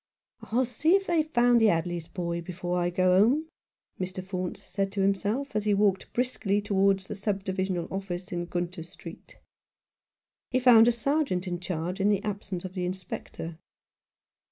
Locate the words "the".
7.05-7.13, 12.09-12.23, 12.73-12.83